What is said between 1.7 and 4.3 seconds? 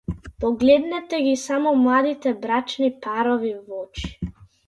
младите брачни парови в очи.